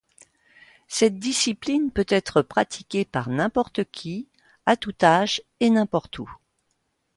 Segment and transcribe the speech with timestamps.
[0.87, 4.25] Cette discipline peut être pratiquée par n'importe qui,
[4.65, 6.27] à tout âge et n'importe où.